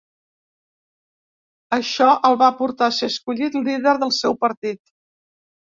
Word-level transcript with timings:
Això 1.79 2.09
el 2.31 2.39
va 2.43 2.49
portar 2.63 2.89
a 2.89 2.97
ser 3.01 3.13
escollit 3.15 3.61
líder 3.71 3.97
del 4.07 4.19
seu 4.23 4.41
partit. 4.49 4.85